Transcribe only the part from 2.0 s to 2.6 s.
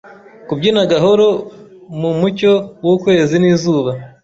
mucyo